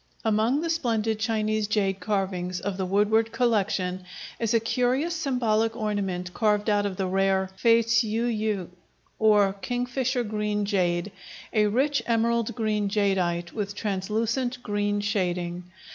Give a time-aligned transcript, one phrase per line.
[0.25, 4.03] Among the splendid Chinese jade carvings of the Woodward Collection
[4.39, 8.69] is a curious symbolic ornament carved out of the rare fei ts'ui yü,
[9.19, 11.11] or "kingfisher green jade,"
[11.53, 15.65] a rich emerald green jadeite with translucent green shading.